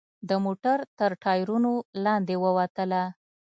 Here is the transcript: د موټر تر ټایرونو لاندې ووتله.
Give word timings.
د 0.29 0.31
موټر 0.45 0.77
تر 0.99 1.11
ټایرونو 1.23 1.71
لاندې 2.05 2.35
ووتله. 2.43 3.03